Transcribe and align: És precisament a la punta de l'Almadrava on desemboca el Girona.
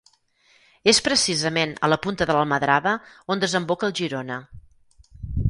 És 0.93 1.01
precisament 1.07 1.75
a 1.87 1.89
la 1.93 1.99
punta 2.07 2.29
de 2.31 2.37
l'Almadrava 2.37 2.95
on 3.35 3.45
desemboca 3.45 3.89
el 3.91 3.95
Girona. 4.03 4.41